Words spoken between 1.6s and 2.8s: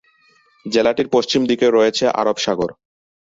রয়েছে আরব সাগর।